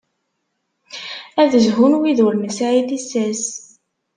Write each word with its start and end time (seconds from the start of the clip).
Ad 1.41 1.51
zhun 1.65 1.93
wid 1.99 2.19
ur 2.27 2.33
nesɛi 2.37 2.81
tissas. 2.87 3.43